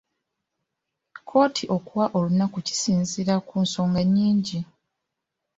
Kkooti 1.17 1.63
okuwa 1.75 2.05
olunaku 2.17 2.57
kisinziira 2.67 3.35
ku 3.47 3.55
nsonga 3.65 4.01
nnyingi. 4.05 4.59